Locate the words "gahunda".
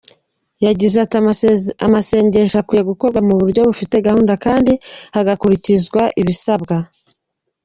4.05-4.33